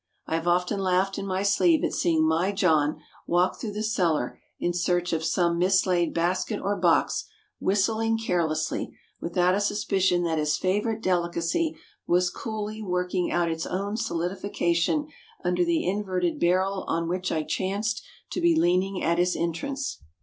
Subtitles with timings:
[0.25, 4.39] I have often laughed in my sleeve at seeing my John walk through the cellar
[4.59, 7.25] in search of some mislaid basket or box,
[7.59, 11.77] whistling carelessly, without a suspicion that his favorite delicacy
[12.07, 15.07] was coolly working out its own solidification
[15.43, 20.01] under the inverted barrel on which I chanced to be leaning at his entrance.